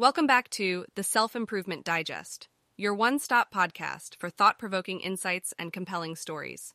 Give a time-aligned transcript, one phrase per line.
[0.00, 5.52] Welcome back to the Self Improvement Digest, your one stop podcast for thought provoking insights
[5.58, 6.72] and compelling stories.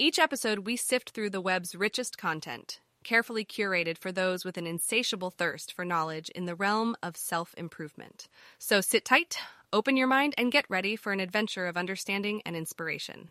[0.00, 4.66] Each episode, we sift through the web's richest content, carefully curated for those with an
[4.66, 8.26] insatiable thirst for knowledge in the realm of self improvement.
[8.58, 9.38] So sit tight,
[9.72, 13.30] open your mind, and get ready for an adventure of understanding and inspiration.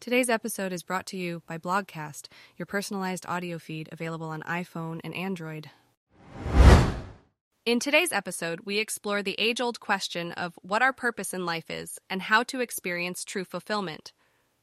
[0.00, 2.26] Today's episode is brought to you by Blogcast,
[2.56, 5.70] your personalized audio feed available on iPhone and Android.
[7.68, 11.68] In today's episode, we explore the age old question of what our purpose in life
[11.68, 14.14] is and how to experience true fulfillment.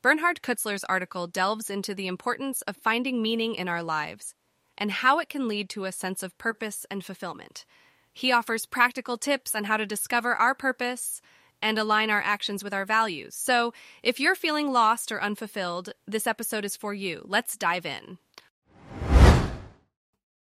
[0.01, 4.33] Bernhard Kutzler's article delves into the importance of finding meaning in our lives
[4.75, 7.63] and how it can lead to a sense of purpose and fulfillment.
[8.11, 11.21] He offers practical tips on how to discover our purpose
[11.61, 13.35] and align our actions with our values.
[13.35, 17.21] So, if you're feeling lost or unfulfilled, this episode is for you.
[17.27, 18.17] Let's dive in.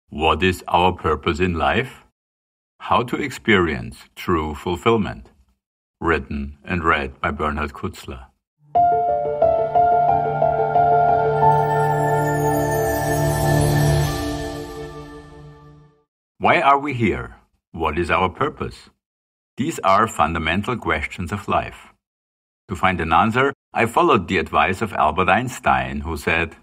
[0.08, 2.02] What is our purpose in life?
[2.84, 5.28] How to Experience True Fulfillment.
[6.00, 8.24] Written and read by Bernhard Kutzler.
[16.38, 17.36] Why are we here?
[17.70, 18.88] What is our purpose?
[19.58, 21.92] These are fundamental questions of life.
[22.68, 26.56] To find an answer, I followed the advice of Albert Einstein, who said,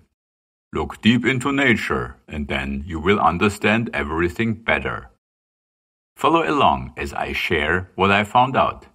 [0.74, 5.12] Look deep into nature, and then you will understand everything better.
[6.18, 8.88] Follow along as I share what I found out.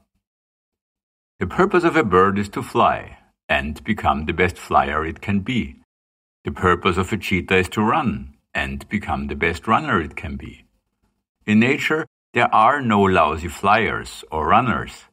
[1.39, 5.39] The purpose of a bird is to fly and become the best flyer it can
[5.39, 5.77] be.
[6.43, 10.37] The purpose of a cheetah is to run and become the best runner it can
[10.37, 10.65] be.
[11.47, 15.05] In nature, there are no lousy flyers or runners.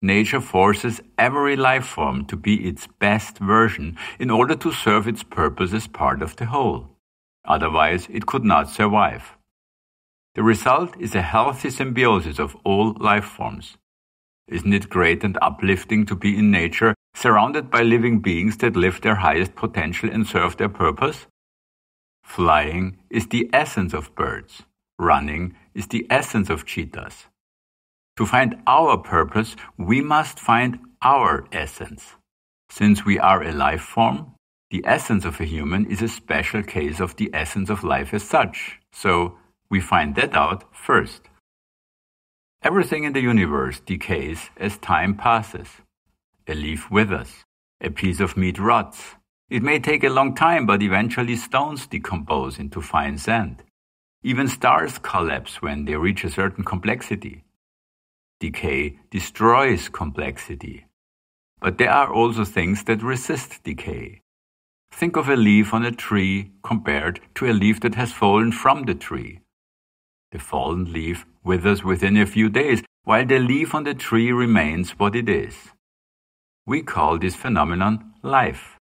[0.00, 5.24] Nature forces every life form to be its best version in order to serve its
[5.24, 6.90] purpose as part of the whole.
[7.44, 9.37] Otherwise, it could not survive.
[10.38, 13.76] The result is a healthy symbiosis of all life forms.
[14.46, 19.00] Isn't it great and uplifting to be in nature, surrounded by living beings that live
[19.00, 21.26] their highest potential and serve their purpose?
[22.22, 24.62] Flying is the essence of birds.
[24.96, 27.26] Running is the essence of cheetahs.
[28.16, 32.14] To find our purpose, we must find our essence.
[32.70, 34.34] Since we are a life form,
[34.70, 38.22] the essence of a human is a special case of the essence of life as
[38.22, 38.78] such.
[38.92, 39.36] So,
[39.70, 41.28] we find that out first.
[42.62, 45.68] Everything in the universe decays as time passes.
[46.46, 47.44] A leaf withers.
[47.80, 49.14] A piece of meat rots.
[49.48, 53.62] It may take a long time, but eventually stones decompose into fine sand.
[54.22, 57.44] Even stars collapse when they reach a certain complexity.
[58.40, 60.86] Decay destroys complexity.
[61.60, 64.22] But there are also things that resist decay.
[64.90, 68.84] Think of a leaf on a tree compared to a leaf that has fallen from
[68.84, 69.40] the tree.
[70.32, 74.90] The fallen leaf withers within a few days, while the leaf on the tree remains
[74.98, 75.54] what it is.
[76.66, 78.76] We call this phenomenon life.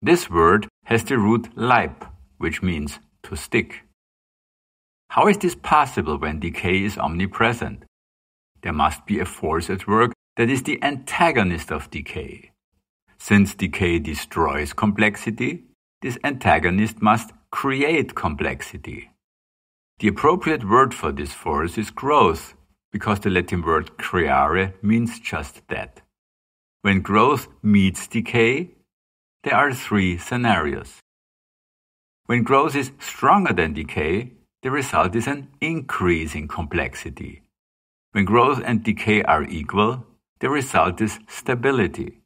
[0.00, 2.06] This word has the root leib,
[2.38, 3.82] which means to stick.
[5.10, 7.84] How is this possible when decay is omnipresent?
[8.62, 12.50] There must be a force at work that is the antagonist of decay.
[13.18, 15.64] Since decay destroys complexity,
[16.02, 19.10] this antagonist must create complexity.
[20.00, 22.54] The appropriate word for this force is growth,
[22.90, 26.00] because the Latin word creare means just that.
[26.82, 28.70] When growth meets decay,
[29.44, 31.00] there are three scenarios.
[32.26, 34.32] When growth is stronger than decay,
[34.62, 37.42] the result is an increase in complexity.
[38.12, 40.06] When growth and decay are equal,
[40.40, 42.20] the result is stability.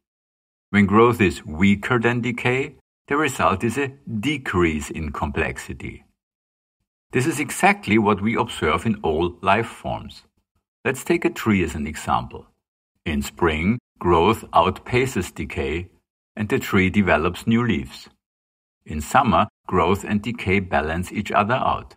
[0.71, 2.77] When growth is weaker than decay,
[3.09, 3.89] the result is a
[4.21, 6.05] decrease in complexity.
[7.11, 10.25] This is exactly what we observe in all life forms.
[10.85, 12.47] Let's take a tree as an example.
[13.07, 15.89] In spring, growth outpaces decay,
[16.37, 18.11] and the tree develops new leaves.
[18.85, 21.95] In summer, growth and decay balance each other out.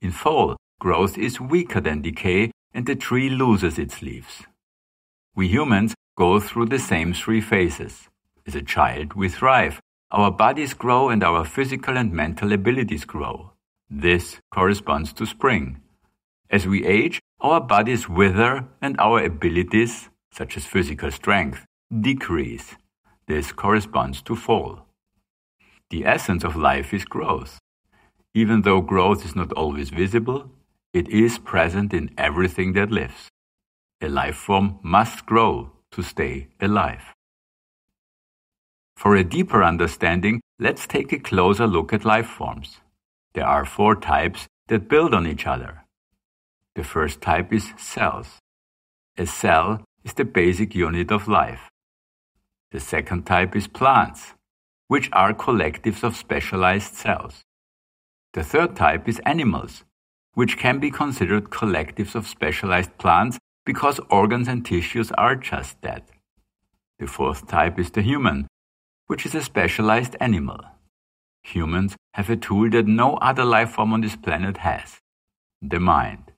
[0.00, 4.44] In fall, growth is weaker than decay, and the tree loses its leaves.
[5.34, 8.08] We humans go through the same three phases.
[8.46, 9.78] As a child, we thrive.
[10.10, 13.52] Our bodies grow and our physical and mental abilities grow.
[13.90, 15.80] This corresponds to spring.
[16.50, 22.76] As we age, our bodies wither and our abilities, such as physical strength, decrease.
[23.26, 24.86] This corresponds to fall.
[25.90, 27.58] The essence of life is growth.
[28.34, 30.50] Even though growth is not always visible,
[30.92, 33.28] it is present in everything that lives.
[34.00, 37.14] A life form must grow to stay alive.
[38.96, 42.80] For a deeper understanding, let's take a closer look at life forms.
[43.38, 45.84] There are four types that build on each other.
[46.74, 48.40] The first type is cells.
[49.16, 51.70] A cell is the basic unit of life.
[52.72, 54.34] The second type is plants,
[54.88, 57.44] which are collectives of specialized cells.
[58.32, 59.84] The third type is animals,
[60.34, 66.08] which can be considered collectives of specialized plants because organs and tissues are just that.
[66.98, 68.48] The fourth type is the human,
[69.06, 70.58] which is a specialized animal.
[71.54, 74.98] Humans have a tool that no other life form on this planet has
[75.62, 76.32] the mind.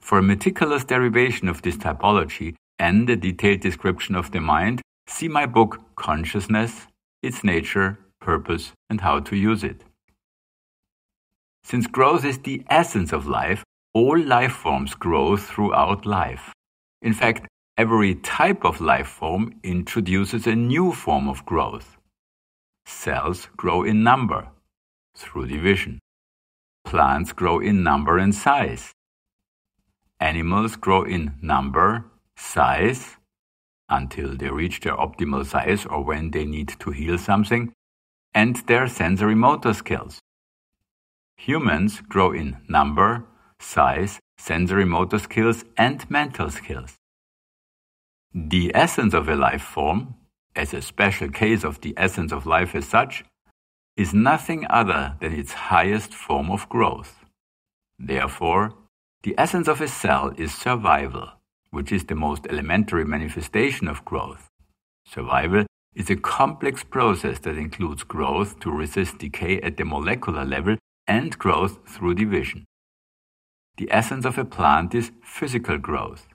[0.00, 5.28] For a meticulous derivation of this typology and a detailed description of the mind, see
[5.28, 6.86] my book Consciousness,
[7.22, 9.82] Its Nature, Purpose, and How to Use It.
[11.64, 13.64] Since growth is the essence of life,
[13.94, 16.52] all life forms grow throughout life.
[17.02, 17.46] In fact,
[17.76, 21.97] every type of life form introduces a new form of growth.
[22.88, 24.48] Cells grow in number
[25.14, 25.98] through division.
[26.86, 28.92] Plants grow in number and size.
[30.18, 32.06] Animals grow in number,
[32.36, 33.18] size,
[33.90, 37.72] until they reach their optimal size or when they need to heal something,
[38.34, 40.18] and their sensory motor skills.
[41.36, 43.24] Humans grow in number,
[43.60, 46.96] size, sensory motor skills, and mental skills.
[48.34, 50.14] The essence of a life form,
[50.58, 53.24] as a special case of the essence of life as such,
[53.96, 57.24] is nothing other than its highest form of growth.
[57.98, 58.74] Therefore,
[59.22, 61.28] the essence of a cell is survival,
[61.70, 64.48] which is the most elementary manifestation of growth.
[65.06, 65.64] Survival
[65.94, 70.76] is a complex process that includes growth to resist decay at the molecular level
[71.06, 72.64] and growth through division.
[73.78, 76.26] The essence of a plant is physical growth.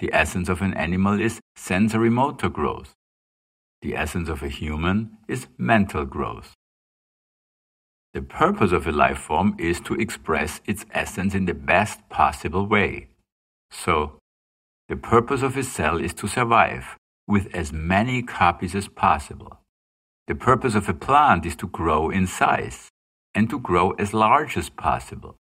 [0.00, 2.94] The essence of an animal is sensory motor growth.
[3.82, 6.54] The essence of a human is mental growth.
[8.14, 12.66] The purpose of a life form is to express its essence in the best possible
[12.66, 13.08] way.
[13.70, 14.18] So,
[14.88, 16.96] the purpose of a cell is to survive
[17.26, 19.58] with as many copies as possible.
[20.26, 22.88] The purpose of a plant is to grow in size
[23.34, 25.36] and to grow as large as possible.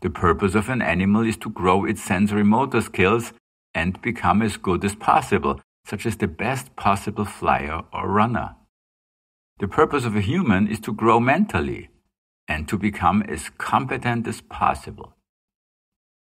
[0.00, 3.32] The purpose of an animal is to grow its sensory motor skills
[3.74, 8.56] and become as good as possible, such as the best possible flyer or runner.
[9.58, 11.90] The purpose of a human is to grow mentally
[12.48, 15.14] and to become as competent as possible.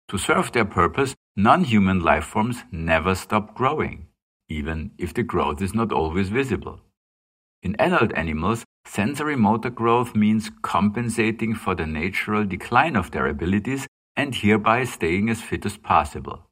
[0.09, 4.07] To serve their purpose, non human life forms never stop growing,
[4.47, 6.81] even if the growth is not always visible.
[7.61, 13.87] In adult animals, sensory motor growth means compensating for the natural decline of their abilities
[14.15, 16.44] and hereby staying as fit as possible.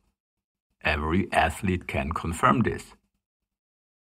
[0.84, 2.94] Every athlete can confirm this.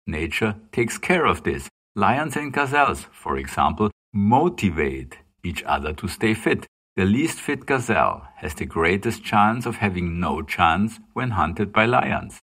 [0.06, 1.68] Nature takes care of this.
[1.96, 6.66] Lions and gazelles, for example, motivate each other to stay fit.
[6.96, 11.86] The least fit gazelle has the greatest chance of having no chance when hunted by
[11.86, 12.40] lions.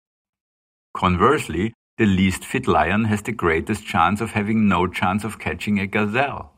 [0.93, 5.79] Conversely, the least fit lion has the greatest chance of having no chance of catching
[5.79, 6.53] a gazelle.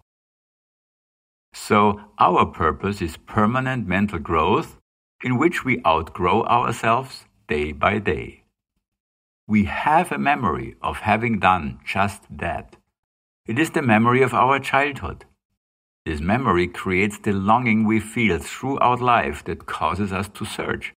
[1.53, 4.77] So, our purpose is permanent mental growth
[5.23, 8.43] in which we outgrow ourselves day by day.
[9.47, 12.77] We have a memory of having done just that.
[13.45, 15.25] It is the memory of our childhood.
[16.05, 20.93] This memory creates the longing we feel throughout life that causes us to search.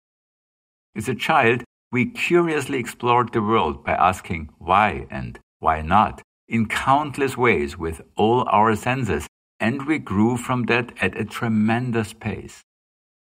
[0.96, 6.66] As a child, we curiously explored the world by asking why and why not in
[6.66, 9.26] countless ways with all our senses,
[9.60, 12.62] and we grew from that at a tremendous pace.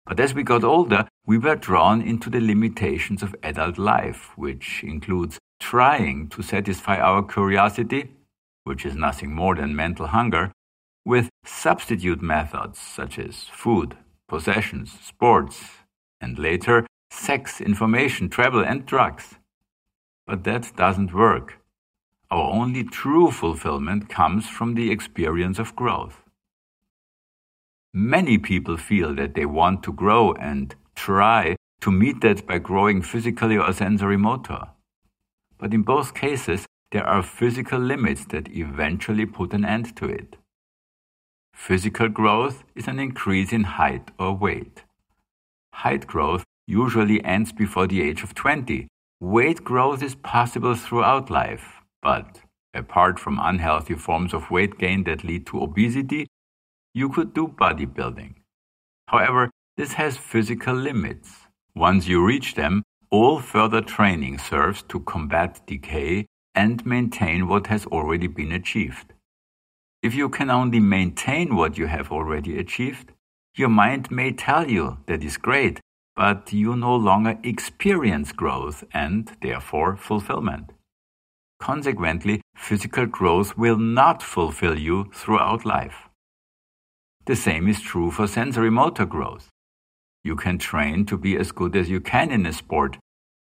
[0.07, 4.83] But as we got older, we were drawn into the limitations of adult life, which
[4.83, 8.11] includes trying to satisfy our curiosity,
[8.65, 10.53] which is nothing more than mental hunger,
[11.05, 13.97] with substitute methods such as food,
[14.29, 15.65] possessions, sports,
[16.21, 19.37] and later sex, information, travel, and drugs.
[20.27, 21.59] But that doesn't work.
[22.31, 26.23] Our only true fulfillment comes from the experience of growth.
[27.93, 33.03] Many people feel that they want to grow and try to meet that by growing
[33.03, 34.69] physically or sensory motor.
[35.59, 40.37] But in both cases, there are physical limits that eventually put an end to it.
[41.53, 44.85] Physical growth is an increase in height or weight.
[45.75, 48.87] Height growth usually ends before the age of 20.
[49.21, 52.41] Weight growth is possible throughout life, but
[52.73, 56.27] apart from unhealthy forms of weight gain that lead to obesity,
[56.95, 58.35] you could do bodybuilding.
[59.09, 61.47] However, this has physical limits.
[61.75, 67.87] Once you reach them, all further training serves to combat decay and maintain what has
[67.87, 69.15] already been achieved.
[70.03, 73.13] If you can only maintain what you have already achieved,
[73.55, 75.81] your mind may tell you that is great,
[76.17, 80.73] but you no longer experience growth and, therefore, fulfillment.
[81.61, 86.10] Consequently, physical growth will not fulfill you throughout life.
[87.27, 89.49] The same is true for sensory motor growth.
[90.25, 92.99] You can train to be as good as you can in a sport,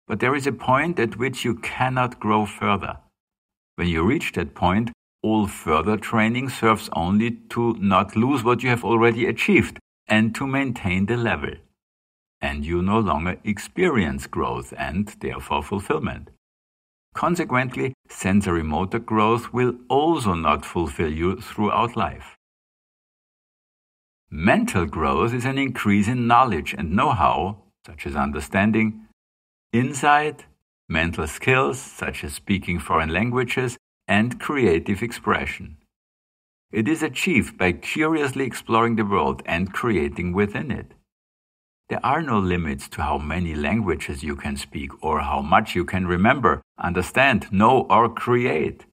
[0.06, 2.98] but there is a point at which you cannot grow further.
[3.76, 8.68] When you reach that point, all further training serves only to not lose what you
[8.70, 11.54] have already achieved and to maintain the level.
[12.40, 16.30] And you no longer experience growth and therefore fulfillment.
[17.14, 22.36] Consequently, sensory motor growth will also not fulfill you throughout life.
[24.30, 29.06] Mental growth is an increase in knowledge and know how, such as understanding,
[29.72, 30.44] insight,
[30.88, 33.76] mental skills, such as speaking foreign languages,
[34.08, 35.76] and creative expression.
[36.72, 40.92] It is achieved by curiously exploring the world and creating within it.
[41.88, 45.84] There are no limits to how many languages you can speak or how much you
[45.84, 48.86] can remember, understand, know, or create.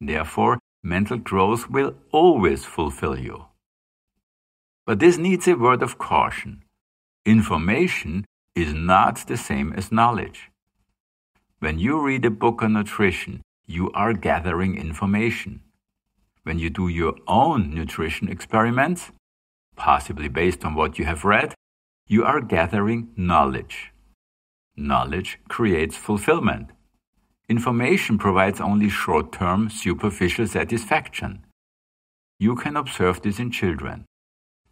[0.00, 3.46] Therefore, mental growth will always fulfill you.
[4.92, 6.64] But this needs a word of caution.
[7.24, 10.50] Information is not the same as knowledge.
[11.60, 15.62] When you read a book on nutrition, you are gathering information.
[16.42, 19.12] When you do your own nutrition experiments,
[19.76, 21.54] possibly based on what you have read,
[22.06, 23.94] you are gathering knowledge.
[24.76, 26.68] Knowledge creates fulfillment.
[27.48, 31.46] Information provides only short term, superficial satisfaction.
[32.38, 34.04] You can observe this in children.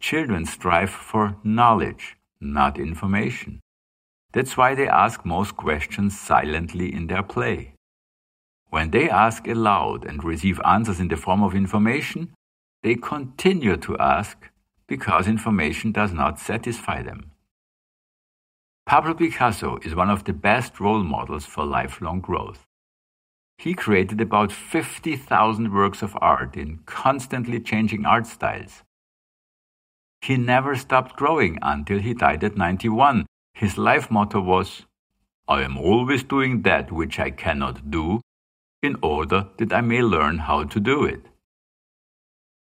[0.01, 3.59] Children strive for knowledge, not information.
[4.33, 7.75] That's why they ask most questions silently in their play.
[8.69, 12.33] When they ask aloud and receive answers in the form of information,
[12.81, 14.49] they continue to ask
[14.87, 17.31] because information does not satisfy them.
[18.87, 22.65] Pablo Picasso is one of the best role models for lifelong growth.
[23.59, 28.81] He created about 50,000 works of art in constantly changing art styles.
[30.21, 33.25] He never stopped growing until he died at 91.
[33.53, 34.85] His life motto was,
[35.47, 38.21] I am always doing that which I cannot do,
[38.83, 41.25] in order that I may learn how to do it.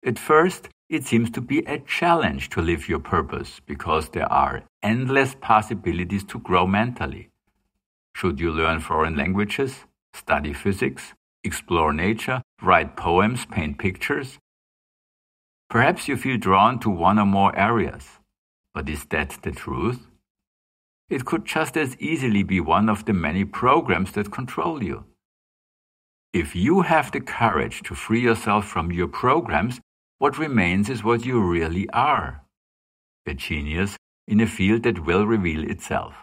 [0.05, 4.63] At first, it seems to be a challenge to live your purpose because there are
[4.83, 7.29] endless possibilities to grow mentally.
[8.15, 14.37] Should you learn foreign languages, study physics, explore nature, write poems, paint pictures,
[15.71, 18.19] Perhaps you feel drawn to one or more areas.
[18.73, 20.05] But is that the truth?
[21.09, 25.05] It could just as easily be one of the many programs that control you.
[26.33, 29.79] If you have the courage to free yourself from your programs,
[30.17, 32.43] what remains is what you really are
[33.25, 33.95] a genius
[34.27, 36.15] in a field that will reveal itself.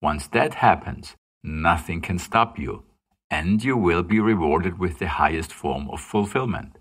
[0.00, 2.84] Once that happens, nothing can stop you,
[3.28, 6.76] and you will be rewarded with the highest form of fulfillment.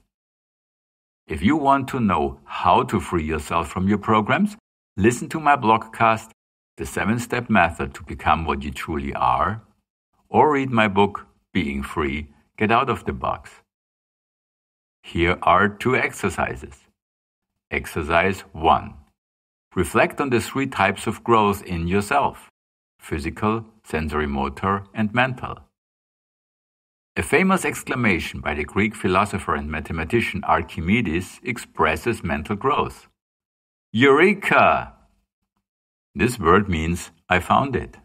[1.28, 4.56] If you want to know how to free yourself from your programs,
[4.96, 6.30] listen to my blogcast,
[6.78, 9.64] The Seven Step Method to Become What You Truly Are,
[10.30, 12.28] or read my book, Being Free
[12.58, 13.50] Get Out of the Box.
[15.02, 16.82] Here are two exercises.
[17.72, 18.94] Exercise 1.
[19.74, 22.50] Reflect on the three types of growth in yourself
[23.00, 25.58] physical, sensory motor, and mental.
[27.18, 33.08] A famous exclamation by the Greek philosopher and mathematician Archimedes expresses mental growth.
[33.94, 34.92] Eureka!
[36.14, 37.96] This word means I found it.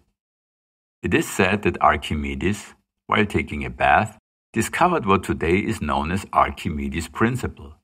[1.03, 2.75] It is said that Archimedes,
[3.09, 4.17] while taking a bath,
[4.53, 7.75] discovered what today is known as Archimedes' principle.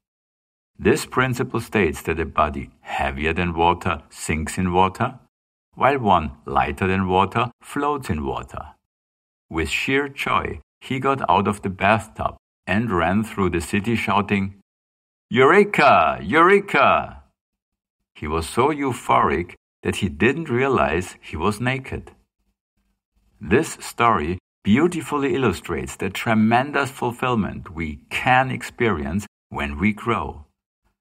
[0.79, 5.19] This principle states that a body heavier than water sinks in water,
[5.75, 8.75] while one lighter than water floats in water.
[9.51, 14.55] With sheer joy, he got out of the bathtub and ran through the city shouting,
[15.29, 16.19] Eureka!
[16.23, 17.23] Eureka!
[18.15, 22.13] He was so euphoric that he didn't realize he was naked.
[23.41, 30.47] This story beautifully illustrates the tremendous fulfillment we can experience when we grow.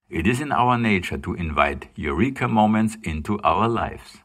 [0.09, 4.17] It is in our nature to invite eureka moments into our lives.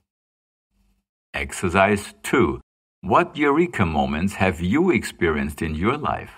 [1.32, 2.60] Exercise 2
[3.02, 6.32] what eureka moments have you experienced in your life?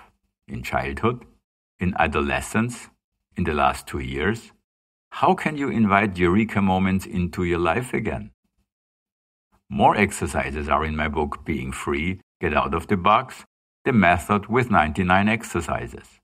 [0.47, 1.25] In childhood?
[1.77, 2.87] In adolescence?
[3.35, 4.53] In the last two years?
[5.11, 8.31] How can you invite eureka moments into your life again?
[9.69, 13.43] More exercises are in my book Being Free, Get Out of the Box,
[13.83, 16.21] the method with 99 exercises.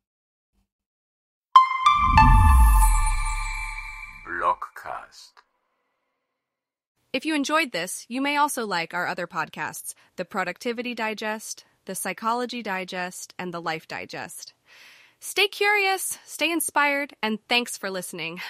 [7.12, 11.96] If you enjoyed this, you may also like our other podcasts The Productivity Digest, The
[11.96, 14.54] Psychology Digest, and The Life Digest.
[15.20, 18.42] Stay curious, stay inspired, and thanks for listening.